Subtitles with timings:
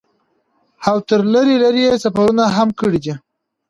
[0.89, 3.13] او تر لرې لرې سفرې هم کړي دي۔